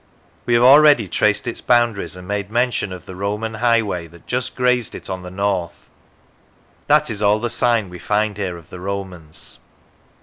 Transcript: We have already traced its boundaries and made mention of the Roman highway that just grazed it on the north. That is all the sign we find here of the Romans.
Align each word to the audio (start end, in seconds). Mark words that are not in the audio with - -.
We 0.47 0.55
have 0.55 0.63
already 0.63 1.07
traced 1.07 1.45
its 1.47 1.61
boundaries 1.61 2.15
and 2.15 2.27
made 2.27 2.49
mention 2.49 2.91
of 2.91 3.05
the 3.05 3.15
Roman 3.15 3.53
highway 3.53 4.07
that 4.07 4.25
just 4.25 4.55
grazed 4.55 4.95
it 4.95 5.11
on 5.11 5.21
the 5.21 5.29
north. 5.29 5.91
That 6.87 7.11
is 7.11 7.21
all 7.21 7.39
the 7.39 7.51
sign 7.51 7.87
we 7.87 7.99
find 7.99 8.35
here 8.35 8.57
of 8.57 8.71
the 8.71 8.79
Romans. 8.79 9.59